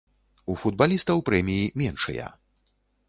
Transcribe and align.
У 0.53 0.53
футбалістаў 0.61 1.21
прэміі 1.29 1.71
меншыя. 1.83 2.29